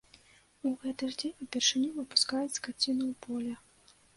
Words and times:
У 0.69 0.71
гэты 0.85 1.09
ж 1.11 1.19
дзень 1.23 1.41
упершыню 1.45 1.91
выпускаюць 1.99 2.57
скаціну 2.59 3.05
ў 3.13 3.15
поле. 3.27 3.53